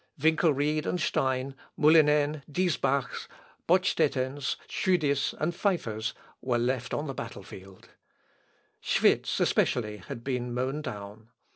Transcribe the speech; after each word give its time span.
Winkelried 0.19 0.87
and 0.87 0.99
Stein, 0.99 1.53
Mulinen, 1.77 2.41
Diesbachs, 2.51 3.27
Bonstettens, 3.69 4.55
Tschudis, 4.67 5.35
and 5.39 5.53
Pfyffers, 5.53 6.13
were 6.41 6.57
left 6.57 6.91
on 6.91 7.05
the 7.05 7.13
battle 7.13 7.43
field. 7.43 7.89
Schwitz, 8.81 9.39
especially, 9.39 9.97
had 9.97 10.23
been 10.23 10.55
mown 10.55 10.81
down. 10.81 11.29